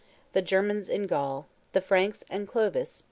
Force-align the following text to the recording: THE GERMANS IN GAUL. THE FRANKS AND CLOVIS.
THE 0.33 0.41
GERMANS 0.41 0.89
IN 0.89 1.05
GAUL. 1.05 1.47
THE 1.73 1.81
FRANKS 1.81 2.23
AND 2.27 2.47
CLOVIS. 2.47 2.99